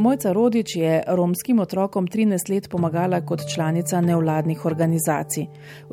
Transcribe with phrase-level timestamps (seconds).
[0.00, 5.46] Mojca Rodič je romskim otrokom 13 let pomagala kot članica nevladnih organizacij.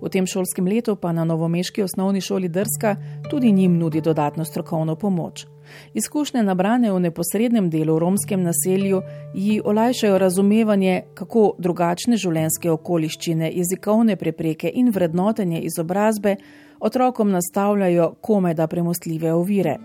[0.00, 2.96] V tem šolskem letu pa na novomeški osnovni šoli Drska
[3.30, 5.46] tudi njim nudi dodatno strokovno pomoč.
[5.94, 9.02] Izkušnje nabrane v neposrednem delu v romskem naselju
[9.34, 16.36] ji olajšajo razumevanje, kako drugačne življenjske okoliščine, jezikovne prepreke in vrednotenje izobrazbe
[16.80, 19.76] otrokom nastavljajo komaj da premostljive ovire.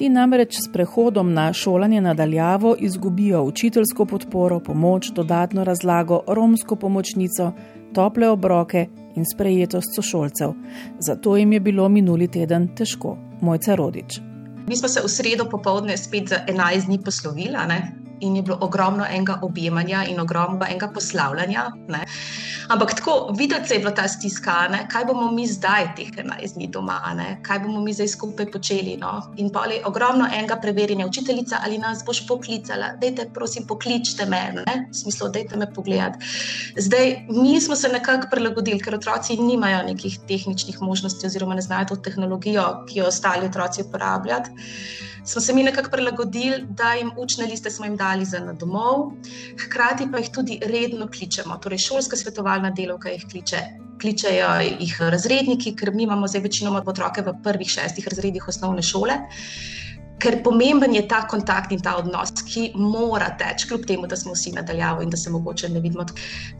[0.00, 7.52] Ti namreč s prehodom na šolanje nadaljavo izgubijo učiteljsko podporo, pomoč, dodatno razlago, romsko pomočnico,
[7.94, 8.86] tople obroke
[9.16, 10.54] in sprejetost sošolcev.
[10.98, 13.16] Zato jim je bilo minuli teden težko.
[13.40, 14.20] Mojca Rodič.
[14.68, 17.56] Mi smo se v sredo popovdne spet za 11 dni poslovili
[18.20, 21.70] in je bilo ogromno enega objemanja in ogromno enega poslavljanja.
[21.88, 22.04] Ne.
[22.70, 24.84] Ampak tako videti se je bila ta stiska, ne?
[24.90, 27.40] kaj bomo mi zdaj, teh 11 dni doma, ne?
[27.42, 28.94] kaj bomo mi zdaj skupaj počeli.
[29.00, 29.32] No?
[29.36, 34.42] In pa je ogromno enega preverjanja, učiteljica ali nas boš poklicala, dajte, prosim, pokličite me,
[34.60, 34.76] ne?
[34.90, 36.24] v smislu, dajte me pogledati.
[36.78, 41.90] Zdaj, mi smo se nekako prilagodili, ker otroci nimajo nekih tehničnih možnosti, oziroma ne znajo
[41.90, 44.44] to tehnologijo, ki jo ostali otroci uporabljajo
[45.24, 49.12] smo se mi nekako prilagodili, da jim učne liste smo jim dali za na domov,
[49.64, 51.58] hkrati pa jih tudi redno kličemo.
[51.62, 53.62] Torej, šolska svetovalna delovka jih kliče.
[54.00, 54.48] Kličejo
[54.80, 59.18] jih razredniki, ker mi imamo zdaj večinoma otroke v prvih šestih razredih osnovne šole
[60.20, 64.32] ker pomemben je ta kontakt in ta odnos, ki mora teči, kljub temu, da smo
[64.36, 66.04] vsi nadaljavo in da se mogoče ne vidimo.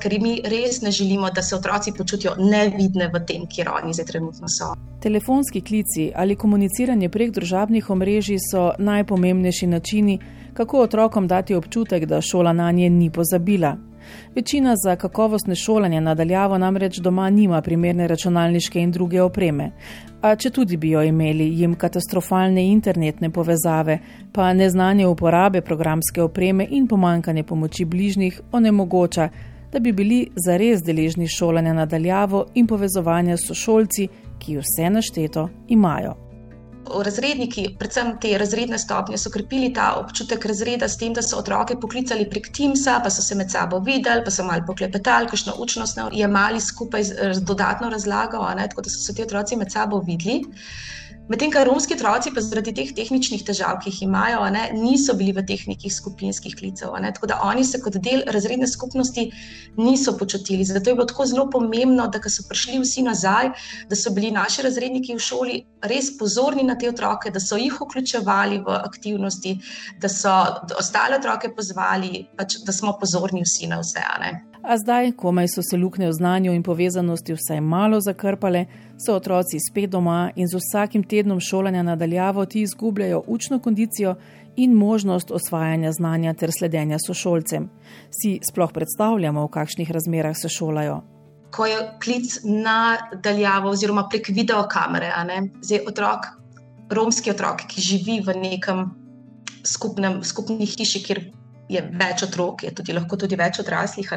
[0.01, 4.07] Ker mi res ne želimo, da se otroci počutijo nevidne v tem, kjer oni zdaj
[4.07, 4.73] trenutno so.
[5.01, 10.19] Telefonski klici ali komuniciranje prek družabnih omrežij so najpomembnejši načini,
[10.55, 13.77] kako otrokom dati občutek, da šola na nje ni pozabila.
[14.35, 19.71] Večina za kakovostne šolanje nadaljavo namreč doma nima primerne računalniške in druge opreme.
[20.21, 23.99] A če tudi bi jo imeli, jim katastrofalne internetne povezave,
[24.33, 29.29] pa neznanje uporabe programske opreme in pomankanje pomoči bližnjih onemogoča,
[29.73, 34.09] da bi bili zares deležni šolanja nadaljavo in povezovanja s sošolci,
[34.39, 36.30] ki vse našteto imajo
[37.05, 41.77] razredniki, predvsem te razredne stopnje, so krepili ta občutek razreda s tem, da so otroke
[41.81, 45.99] poklicali prek Teamsa, pa so se med sabo videli, pa so malo poklepetali, kakšno učnost
[46.13, 50.43] jemali skupaj z dodatno razlago, ne, tako da so se ti otroci med sabo videli.
[51.31, 55.31] Medtem, kar romski otroci, pa zaradi teh tehničnih težav, ki jih imajo, ne, niso bili
[55.31, 56.97] v teh nekih skupinskih klicev.
[56.99, 59.29] Ne, tako da oni se kot del razredne skupnosti
[59.79, 60.67] niso počutili.
[60.67, 63.53] Zato je bilo tako zelo pomembno, da so prišli vsi nazaj,
[63.87, 67.79] da so bili naši razredniki v šoli res pozorni na te otroke, da so jih
[67.79, 69.55] vključevali v aktivnosti,
[70.03, 70.35] da so
[70.83, 74.03] ostale otroke pozvali, pač, da smo pozorni vsi na vse.
[74.19, 74.50] Ne.
[74.63, 78.67] A zdaj, komaj so se luknje v znanju in povezanosti vsaj malo zakrpale,
[79.07, 84.15] so otroci spet doma in z vsakim tednom šolanja nadaljavo ti izgubljajo učno kondicijo
[84.57, 87.71] in možnost osvajanja znanja ter sledenja sošolcem.
[88.11, 91.01] Si sploh predstavljamo, v kakšnih razmerah se šolajo.
[91.51, 95.09] Ko je klic na daljavo, oziroma prek videokamere,
[95.63, 96.27] zdaj otrok,
[96.91, 98.91] romski otrok, ki živi v nekem
[99.65, 101.25] skupnem, skupni hiši, kjer
[101.71, 104.11] je več otrok, je tudi lahko tudi več odraslih.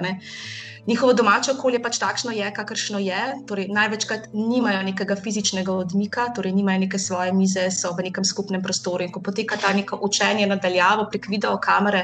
[0.87, 3.19] Njihovo domače okolje pač takšno je, kakršno je.
[3.47, 8.61] Torej, največkrat nimajo nekega fizičnega odmika, torej nimajo neke svoje mize, so v nekem skupnem
[8.61, 9.05] prostoru.
[9.05, 12.03] In ko poteka ta neko učenje nadaljavo prek videokamere,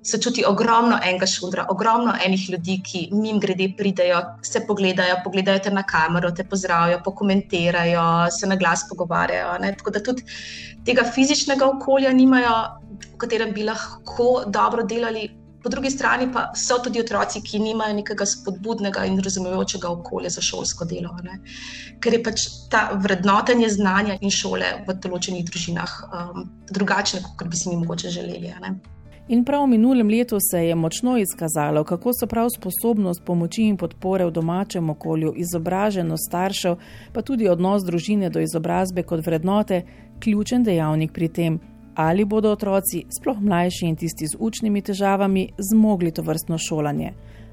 [0.00, 5.66] se čuti ogromno enega šundra, ogromno enih ljudi, ki jim grede pridejo, se pogledajo, pogledajo
[5.66, 9.58] te na kamero, te pozdravijo, pokomentirajo, se na glas pogovarjajo.
[9.60, 9.76] Ne?
[9.76, 10.24] Tako da tudi
[10.88, 12.54] tega fizičnega okolja nimajo,
[13.10, 15.28] v katerem bi lahko dobro delali.
[15.66, 20.44] Po drugi strani pa so tudi otroci, ki nimajo nekega spodbudnega in razumejočega okolja za
[20.46, 21.10] šolsko delo.
[21.26, 21.40] Ne?
[21.98, 27.58] Ker je pač ta vrednotenje znanja in šole v določenih družinah um, drugačne, kot bi
[27.58, 28.54] si mi mogoče želeli.
[29.26, 33.76] In prav v minulem letu se je močno izkazalo, kako so prav sposobnost pomoči in
[33.76, 36.76] podpore v domačem okolju, izobraženost staršev,
[37.12, 39.82] pa tudi odnos družine do izobrazbe kot vrednote,
[40.22, 41.58] ključen dejavnik pri tem,
[41.96, 47.12] ali bodo otroci, sploh mlajši in tisti z učnimi težavami, zmogli to vrstno šolanje.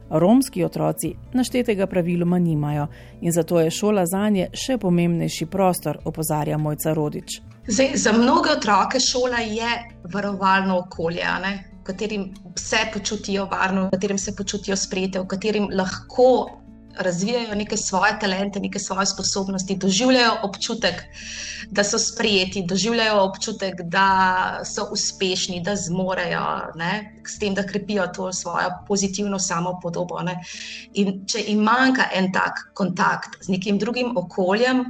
[0.09, 2.87] Romski otroci naštetega praviloma nimajo
[3.21, 7.39] in zato je šola za nje še pomembnejši prostor, opozarja mojca Rodič.
[7.67, 9.69] Zdaj, za mnoge otroke šola je
[10.13, 11.23] varovalno okolje,
[11.79, 16.62] v katerem se počutijo varno, v katerem se počutijo sprejete, v katerem lahko
[16.97, 21.03] razvijajo neke svoje talente, neke svoje sposobnosti, doživljajo občutek,
[21.71, 26.45] da so sprejeti, doživljajo občutek, da so uspešni, da zmorejo,
[26.75, 30.21] ne, s tem, da krepijo to svojo pozitivno samopodobo.
[30.21, 30.37] Ne.
[30.93, 34.85] In če jim manjka en tak kontakt z nekim drugim okoljem,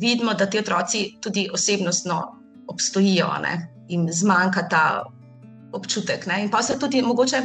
[0.00, 2.22] vidimo, da ti otroci tudi osebnostno
[2.68, 3.30] obstojijo
[3.88, 5.04] in zmanjka ta
[5.72, 6.26] občutek.
[6.26, 6.42] Ne?
[6.42, 7.42] In pa se tudi mogoče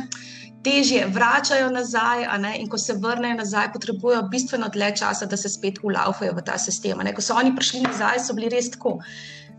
[0.64, 2.26] težje vračajo nazaj,
[2.60, 6.58] in ko se vrnejo nazaj, potrebujejo bistveno dlje časa, da se spet ulaufajo v ta
[6.58, 6.98] sistem.
[7.04, 7.14] Ne?
[7.16, 9.00] Ko so oni prišli nazaj, so bili res tako.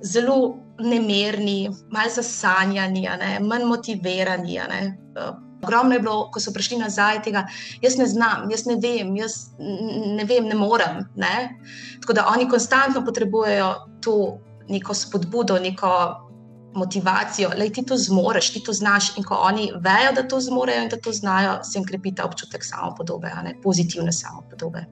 [0.03, 3.07] Zelo nemirni, malo zasanjani,
[3.41, 4.59] manj motivirani.
[5.63, 7.45] Ogromno je bilo, ko so prišli nazaj, tega
[7.83, 11.05] jaz ne znam, jaz ne vem, jaz ne vem, ne morem.
[11.15, 11.55] Ne?
[12.01, 13.71] Tako da oni konstantno potrebujejo
[14.03, 14.17] to
[14.69, 15.93] neko spodbudo, neko
[16.75, 19.17] motivacijo, da ti to zmoriš, ti to znaš.
[19.17, 22.25] In ko oni vejo, da to zmorejo in da to znajo, se jim krepi ta
[22.25, 23.31] občutek samopodobe,
[23.63, 24.85] pozitivne samopodobe.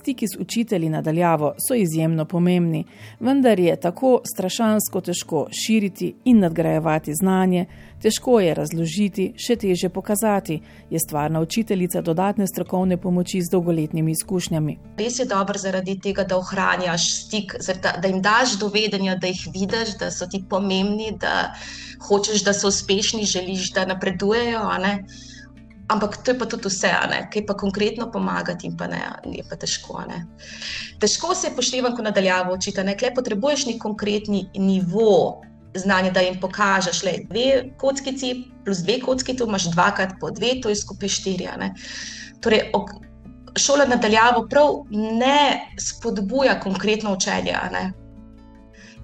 [0.00, 2.84] Stiki s učitelji nadaljavo so izjemno pomembni,
[3.20, 7.66] vendar je tako strašansko težko širiti in nadgrajevati znanje,
[8.02, 10.60] težko je razložiti, še teže pokazati,
[10.90, 14.78] je stvarna učiteljica dodatne strokovne pomoči z dolgoletnimi izkušnjami.
[14.98, 19.96] Res je dobro zaradi tega, da ohranjaš stik, da jim daš dovedenja, da jih vidiš,
[20.00, 21.52] da so ti pomembni, da
[22.08, 24.64] hočeš, da so uspešni, želiš, da napredujejo.
[25.92, 26.90] Ampak to je pa tudi vse,
[27.32, 30.00] kaj pa konkretno pomagati, in pa ne, je pa težko.
[30.08, 30.24] Ne.
[31.02, 32.84] Težko se je poštevati, ko nadaljavo učite.
[32.84, 35.42] Ne, potrebuješ neki konkretni nivo
[35.74, 37.46] znanja, da jim pokažeš, je dve
[37.80, 38.34] kockici
[38.64, 41.48] plus dve kocki, tu imaš dvakrat po dve, to je skupaj štiri.
[42.40, 42.70] Torej,
[43.58, 47.56] šola nadaljavo prav ne spodbuja konkretno učenje.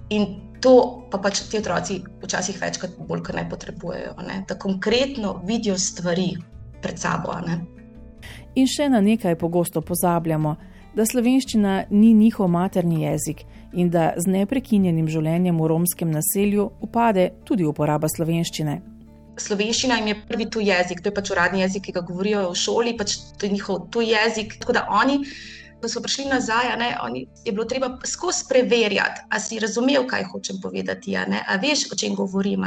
[0.09, 0.25] In
[0.61, 4.43] to pa pač ti otroci včasih večkrat bolj, kot ne potrebujejo, ne?
[4.47, 6.35] da konkretno vidijo stvari
[6.81, 7.35] pred sabo.
[7.45, 7.59] Ne?
[8.55, 10.55] In še na nekaj pogosto pozabljamo,
[10.95, 17.29] da slovenščina ni njihov materni jezik in da z neprekinjenim življenjem v romskem naselju upade
[17.45, 18.79] tudi uporaba slovenščine.
[19.39, 22.57] Slovenščina jim je prvi tuj jezik, to je pač uradni jezik, ki ga govorijo v
[22.59, 24.57] šoli, pač to je njihov tuj jezik.
[24.59, 25.21] Tako da oni
[25.81, 30.25] ko so prišli nazaj, ne, oni, je bilo treba skozi preverjati, ali si razumel, kaj
[30.31, 32.65] hočem povedati, ali veš, o čem govorim.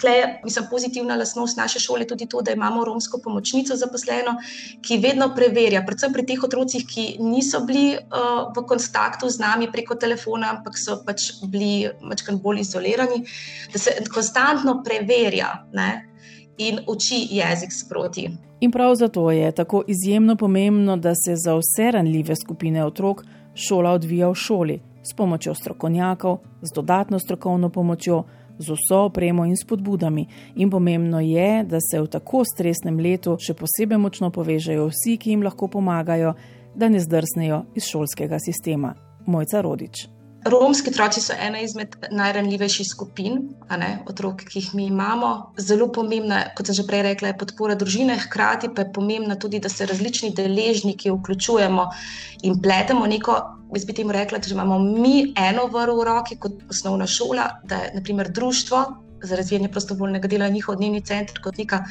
[0.00, 4.34] Klej, mislim, pozitivna lastnost naše šole je tudi to, da imamo romsko pomočnico zaposleno,
[4.82, 9.70] ki vedno preverja, predvsem pri teh otrocih, ki niso bili uh, v kontaktu z nami
[9.72, 13.24] preko telefona, ampak so pač bili malo bolj izolirani,
[13.72, 15.52] da se konstantno preverja.
[15.72, 16.10] Ne,
[16.60, 18.30] in uči jezik sproti.
[18.60, 23.24] In prav zato je tako izjemno pomembno, da se za vse ranljive skupine otrok
[23.54, 28.24] šola odvija v šoli s pomočjo strokovnjakov, z dodatno strokovno pomočjo,
[28.58, 30.26] z vso opremo in spodbudami.
[30.56, 35.30] In pomembno je, da se v tako stresnem letu še posebej močno povežejo vsi, ki
[35.30, 36.34] jim lahko pomagajo,
[36.76, 38.94] da ne zdrsnejo iz šolskega sistema.
[39.26, 40.19] Mojca Rodič.
[40.44, 43.34] Romski otroci so ena izmed najranljivejših skupin,
[44.08, 45.52] otrok, ki jih mi imamo.
[45.60, 49.60] Zelo pomembna, kot sem že prej rekla, je podpora družine, hkrati pa je pomembna tudi,
[49.60, 51.86] da se različni deležniki vključujemo
[52.42, 53.36] in pletemo neko.
[53.74, 57.84] Jaz bi temu rekla, da imamo mi eno vrlo v roki kot osnovna šola, da
[57.84, 61.84] je naprimer društvo za razvijanje prostovoljnega dela njihov dnevni center kot neka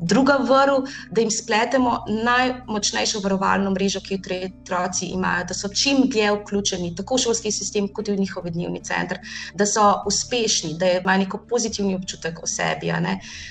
[0.00, 6.04] druga vrl, da jim spletemo najmočnejšo varovalno mrežo, ki jo otroci imajo, da so čim
[6.10, 9.18] dlje vključeni, tako v šolski sistem, kot tudi v njihov dnevni center,
[9.54, 12.92] da so uspešni, da imajo neko pozitivni občutek o sebi,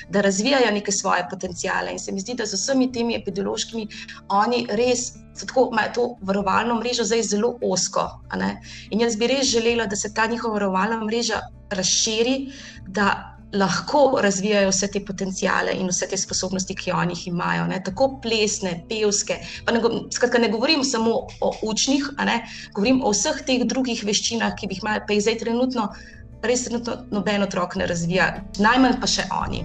[0.10, 1.92] da razvijajo neke svoje potencijale.
[1.92, 3.88] In se mi zdi, da z vsemi temi epidemiološkimi
[4.30, 5.14] oni res.
[5.38, 8.08] Tako imajo to varovalno mrežo zdaj zelo osko.
[8.90, 12.38] In jaz bi res želela, da se ta njihova varovalna mreža razširi,
[12.88, 17.80] da lahko razvijajo vse te potencijale in vse te sposobnosti, ki oni jih imajo, ne?
[17.84, 19.40] tako plesne, pevske.
[19.72, 22.10] Ne, skratka, ne govorim samo o učnih,
[22.76, 25.90] govorim o vseh teh drugih veščinah, ki jih imajo, pa jih zdaj trenutno,
[26.44, 29.64] res trenutno noben otrok ne razvija, najmanj pa še oni.